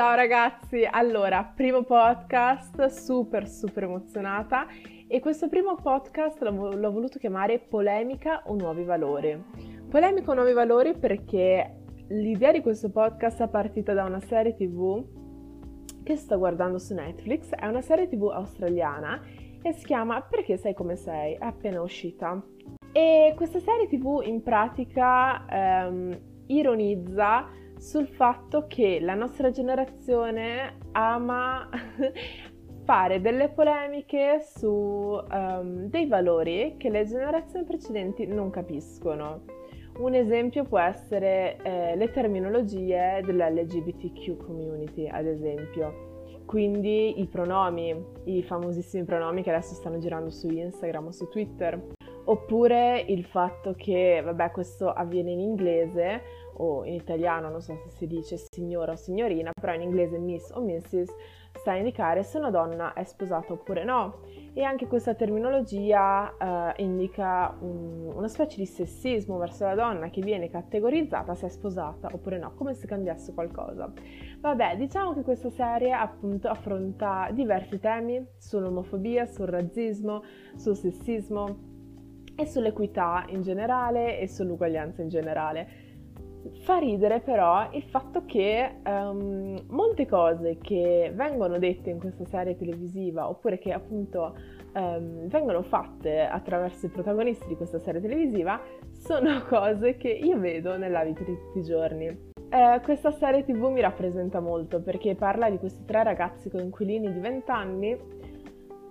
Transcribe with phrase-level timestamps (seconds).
[0.00, 4.66] Ciao ragazzi, allora, primo podcast, super super emozionata
[5.06, 9.38] e questo primo podcast l'ho, l'ho voluto chiamare Polemica o Nuovi Valori.
[9.90, 15.04] Polemica o Nuovi Valori perché l'idea di questo podcast è partita da una serie tv
[16.02, 19.20] che sto guardando su Netflix, è una serie tv australiana
[19.60, 22.42] e si chiama Perché sei come sei, è appena uscita.
[22.90, 31.66] E questa serie tv in pratica ehm, ironizza sul fatto che la nostra generazione ama
[32.84, 39.44] fare delle polemiche su um, dei valori che le generazioni precedenti non capiscono.
[39.98, 46.08] Un esempio può essere eh, le terminologie dell'LGBTQ community, ad esempio.
[46.44, 47.94] Quindi i pronomi,
[48.24, 51.80] i famosissimi pronomi che adesso stanno girando su Instagram o su Twitter.
[52.30, 56.22] Oppure il fatto che, vabbè, questo avviene in inglese,
[56.58, 60.50] o in italiano non so se si dice signora o signorina, però in inglese miss
[60.52, 61.12] o mrs
[61.52, 64.20] sta a indicare se una donna è sposata oppure no.
[64.52, 70.20] E anche questa terminologia eh, indica un, una specie di sessismo verso la donna che
[70.20, 73.92] viene categorizzata se è sposata oppure no, come se cambiasse qualcosa.
[74.40, 80.22] Vabbè, diciamo che questa serie appunto affronta diversi temi sull'omofobia, sul razzismo,
[80.56, 81.69] sul sessismo
[82.40, 85.68] e sull'equità in generale e sull'uguaglianza in generale.
[86.62, 92.56] Fa ridere però il fatto che um, molte cose che vengono dette in questa serie
[92.56, 94.34] televisiva oppure che appunto
[94.72, 98.58] um, vengono fatte attraverso i protagonisti di questa serie televisiva
[98.92, 102.28] sono cose che io vedo nella vita di tutti i giorni.
[102.52, 107.20] Eh, questa serie tv mi rappresenta molto perché parla di questi tre ragazzi coinquilini di
[107.20, 107.96] 20 anni.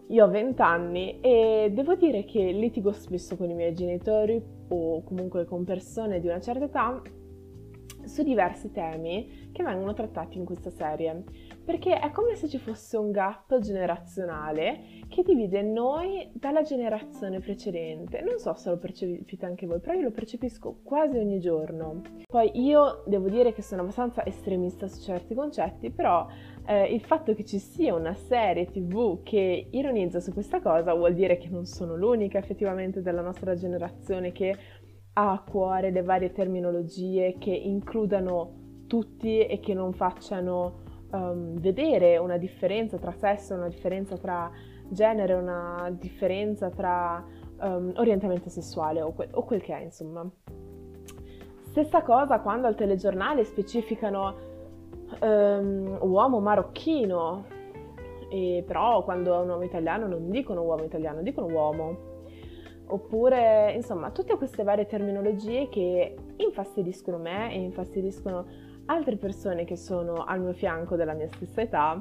[0.09, 5.03] Io ho 20 anni e devo dire che litigo spesso con i miei genitori o
[5.03, 6.99] comunque con persone di una certa età
[8.05, 11.23] su diversi temi che vengono trattati in questa serie,
[11.63, 18.21] perché è come se ci fosse un gap generazionale che divide noi dalla generazione precedente.
[18.21, 22.01] Non so se lo percepite anche voi, però io lo percepisco quasi ogni giorno.
[22.25, 26.25] Poi io devo dire che sono abbastanza estremista su certi concetti, però
[26.69, 31.15] eh, il fatto che ci sia una serie tv che ironizza su questa cosa vuol
[31.15, 34.55] dire che non sono l'unica effettivamente della nostra generazione che
[35.13, 40.81] ha a cuore le varie terminologie che includano tutti e che non facciano
[41.11, 44.51] um, vedere una differenza tra sesso, una differenza tra
[44.89, 47.25] genere, una differenza tra
[47.61, 50.29] um, orientamento sessuale o, que- o quel che è, insomma.
[51.69, 54.48] Stessa cosa quando al telegiornale specificano
[55.21, 57.45] um, uomo marocchino,
[58.29, 62.07] e però quando è un uomo italiano non dicono uomo italiano, dicono uomo.
[62.91, 68.45] Oppure insomma tutte queste varie terminologie che infastidiscono me e infastidiscono
[68.85, 71.99] altre persone che sono al mio fianco della mia stessa età,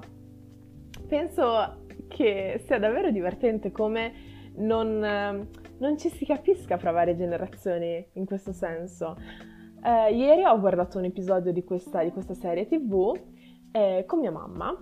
[1.06, 4.12] penso che sia davvero divertente come
[4.56, 4.98] non,
[5.78, 9.16] non ci si capisca fra varie generazioni in questo senso.
[9.82, 13.16] Eh, ieri ho guardato un episodio di questa, di questa serie tv
[13.70, 14.74] eh, con mia mamma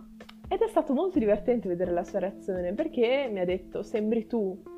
[0.49, 4.75] ed è stato molto divertente vedere la sua reazione perché mi ha detto sembri tu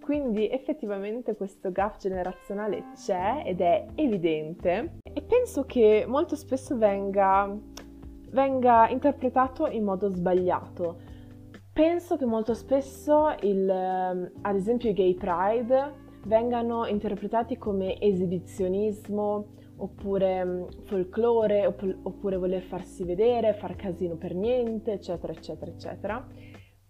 [0.00, 7.56] quindi effettivamente questo gap generazionale c'è ed è evidente e penso che molto spesso venga,
[8.30, 10.98] venga interpretato in modo sbagliato.
[11.72, 19.46] Penso che molto spesso il, ehm, ad esempio i gay pride vengano interpretati come esibizionismo
[19.76, 26.28] oppure mm, folklore oppure voler farsi vedere, far casino per niente, eccetera, eccetera, eccetera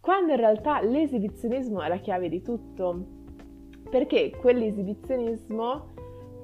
[0.00, 3.04] quando in realtà l'esibizionismo è la chiave di tutto,
[3.90, 5.92] perché quell'esibizionismo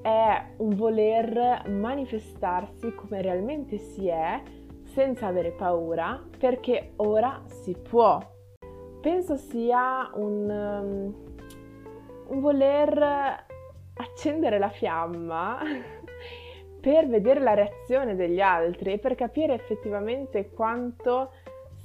[0.03, 4.41] è un voler manifestarsi come realmente si è
[4.83, 8.19] senza avere paura, perché ora si può.
[9.01, 11.26] Penso sia un, um,
[12.29, 13.45] voler
[13.93, 15.59] accendere la fiamma
[16.79, 21.31] per vedere la reazione degli altri e per capire effettivamente quanto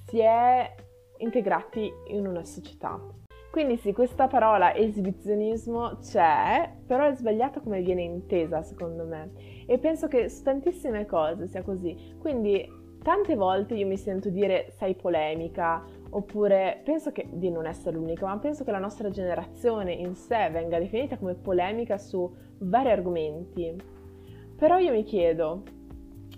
[0.06, 0.74] si è
[1.18, 3.00] integrati in una società.
[3.50, 9.30] Quindi sì, questa parola esibizionismo c'è, però è sbagliata come viene intesa secondo me
[9.66, 12.14] e penso che su tantissime cose sia così.
[12.18, 12.66] Quindi
[13.02, 18.26] tante volte io mi sento dire sei polemica oppure penso che, di non essere l'unica,
[18.26, 23.74] ma penso che la nostra generazione in sé venga definita come polemica su vari argomenti.
[24.56, 25.62] Però io mi chiedo,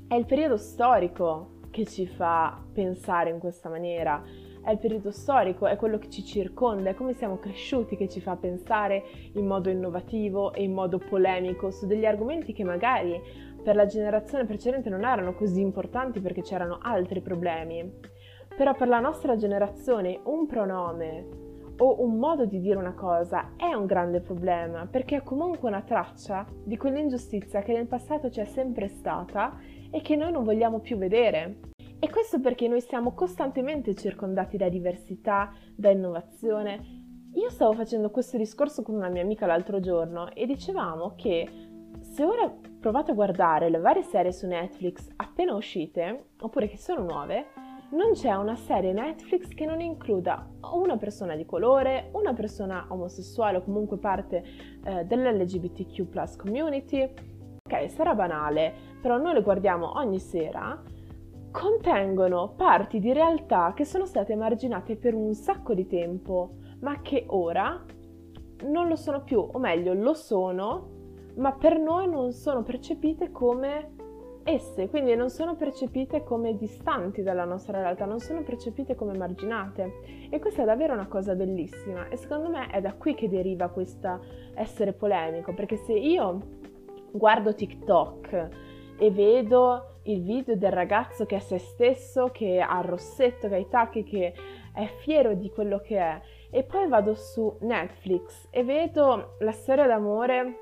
[0.09, 4.23] è il periodo storico che ci fa pensare in questa maniera?
[4.65, 8.21] è il periodo storico, è quello che ci circonda, è come siamo cresciuti che ci
[8.21, 9.05] fa pensare
[9.35, 13.21] in modo innovativo e in modo polemico su degli argomenti che magari
[13.63, 17.93] per la generazione precedente non erano così importanti perché c'erano altri problemi.
[18.57, 21.43] Però per la nostra generazione un pronome
[21.79, 25.83] o un modo di dire una cosa è un grande problema perché è comunque una
[25.83, 29.59] traccia di quell'ingiustizia che nel passato c'è sempre stata
[29.91, 31.59] e che noi non vogliamo più vedere.
[31.99, 37.03] E questo perché noi siamo costantemente circondati da diversità, da innovazione.
[37.33, 41.49] Io stavo facendo questo discorso con una mia amica l'altro giorno e dicevamo che
[41.99, 47.03] se ora provate a guardare le varie serie su Netflix appena uscite, oppure che sono
[47.03, 47.47] nuove,
[47.95, 53.59] non c'è una serie Netflix che non includa una persona di colore, una persona omosessuale
[53.59, 54.45] o comunque parte
[54.85, 57.03] eh, dell'LGBTQ community.
[57.63, 60.83] Ok, sarà banale, però noi le guardiamo ogni sera.
[61.53, 67.25] Contengono parti di realtà che sono state emarginate per un sacco di tempo, ma che
[67.29, 67.81] ora
[68.65, 70.89] non lo sono più, o meglio, lo sono,
[71.37, 73.94] ma per noi non sono percepite come
[74.45, 80.29] esse quindi non sono percepite come distanti dalla nostra realtà, non sono percepite come marginate.
[80.31, 82.09] E questa è davvero una cosa bellissima.
[82.09, 84.21] E secondo me è da qui che deriva questo
[84.55, 86.41] essere polemico, perché se io
[87.11, 88.49] guardo TikTok
[88.99, 93.55] e vedo il video del ragazzo che è se stesso, che ha il rossetto, che
[93.55, 94.35] ha i tacchi, che
[94.75, 96.21] è fiero di quello che è
[96.51, 100.59] e poi vado su Netflix e vedo la storia d'amore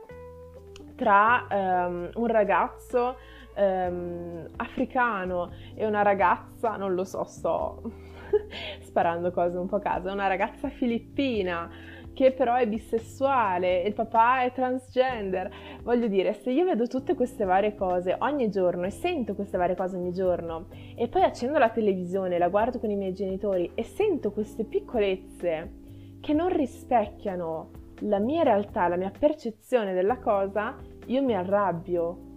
[0.96, 3.16] tra um, un ragazzo
[3.54, 7.82] ehm, africano e una ragazza, non lo so, sto
[8.82, 11.70] sparando cose un po' a caso, una ragazza filippina
[12.14, 15.50] che però è bisessuale, il papà è transgender.
[15.82, 19.76] Voglio dire, se io vedo tutte queste varie cose ogni giorno e sento queste varie
[19.76, 23.82] cose ogni giorno e poi accendo la televisione, la guardo con i miei genitori e
[23.82, 25.80] sento queste piccolezze
[26.20, 27.70] che non rispecchiano
[28.00, 30.76] la mia realtà, la mia percezione della cosa,
[31.06, 32.30] io mi arrabbio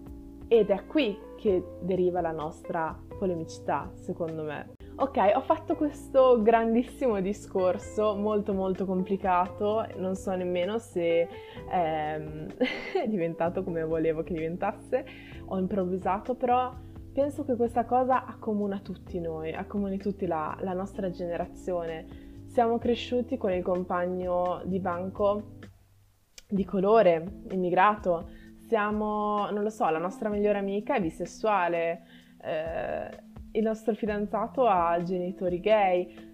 [0.48, 4.74] ed è qui che deriva la nostra polemicità, secondo me.
[4.98, 11.28] Ok, ho fatto questo grandissimo discorso, molto molto complicato, non so nemmeno se
[11.70, 12.48] ehm,
[13.04, 15.06] è diventato come volevo che diventasse,
[15.46, 16.74] ho improvvisato, però
[17.12, 22.24] penso che questa cosa accomuna tutti noi, accomuni tutti la, la nostra generazione.
[22.46, 25.58] Siamo cresciuti con il compagno di banco
[26.48, 28.30] di colore, immigrato,
[28.68, 32.04] siamo, non lo so, la nostra migliore amica è bisessuale,
[32.42, 33.10] eh,
[33.52, 36.34] il nostro fidanzato ha genitori gay.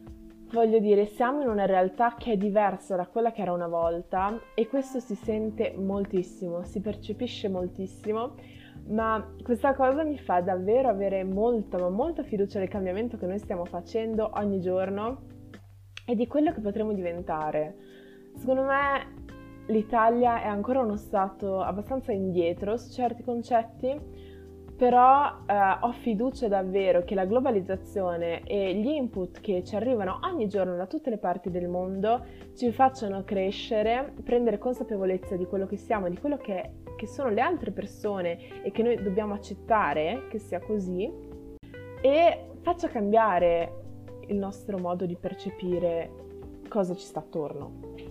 [0.52, 4.38] Voglio dire, siamo in una realtà che è diversa da quella che era una volta
[4.54, 8.36] e questo si sente moltissimo, si percepisce moltissimo,
[8.88, 13.40] ma questa cosa mi fa davvero avere molta, ma molta fiducia nel cambiamento che noi
[13.40, 15.22] stiamo facendo ogni giorno
[16.06, 17.76] e di quello che potremo diventare.
[18.36, 19.21] Secondo me
[19.68, 24.30] l'Italia è ancora uno stato abbastanza indietro su certi concetti,
[24.76, 30.48] però eh, ho fiducia davvero che la globalizzazione e gli input che ci arrivano ogni
[30.48, 32.26] giorno da tutte le parti del mondo
[32.56, 37.42] ci facciano crescere, prendere consapevolezza di quello che siamo, di quello che, che sono le
[37.42, 41.08] altre persone e che noi dobbiamo accettare che sia così
[42.02, 43.82] e faccia cambiare
[44.30, 46.10] il nostro modo di percepire
[46.68, 48.11] cosa ci sta attorno.